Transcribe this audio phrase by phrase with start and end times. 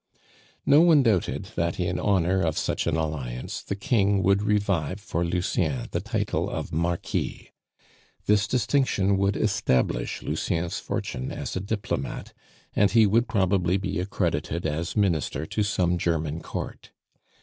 [0.65, 5.23] No one doubted that in honor of such an alliance the King would revive for
[5.23, 7.51] Lucien the title of Marquis.
[8.25, 12.33] This distinction would establish Lucien's fortune as a diplomate,
[12.75, 16.89] and he would probably be accredited as Minister to some German Court.